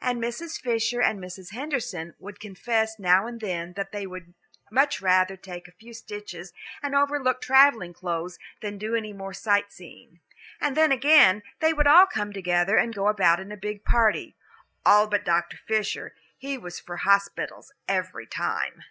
And 0.00 0.22
Mrs. 0.22 0.58
Fisher 0.58 1.02
and 1.02 1.18
Mrs. 1.20 1.50
Henderson 1.50 2.14
would 2.18 2.40
confess 2.40 2.98
now 2.98 3.26
and 3.26 3.42
then 3.42 3.74
that 3.74 3.92
they 3.92 4.06
would 4.06 4.32
much 4.70 5.02
rather 5.02 5.36
take 5.36 5.68
a 5.68 5.72
few 5.72 5.92
stitches 5.92 6.54
and 6.82 6.94
overlook 6.94 7.42
the 7.42 7.46
travelling 7.46 7.92
clothes 7.92 8.38
than 8.62 8.78
do 8.78 8.94
any 8.94 9.12
more 9.12 9.34
sight 9.34 9.70
seeing. 9.70 10.20
And 10.62 10.78
then 10.78 10.92
again, 10.92 11.42
they 11.60 11.74
would 11.74 11.86
all 11.86 12.06
come 12.06 12.32
together 12.32 12.78
and 12.78 12.94
go 12.94 13.08
about 13.08 13.38
in 13.38 13.52
a 13.52 13.56
big 13.58 13.84
party. 13.84 14.34
All 14.86 15.08
but 15.08 15.26
Dr. 15.26 15.58
Fisher 15.68 16.14
he 16.38 16.56
was 16.56 16.80
for 16.80 16.96
hospitals 16.96 17.70
every 17.86 18.26
time. 18.26 18.82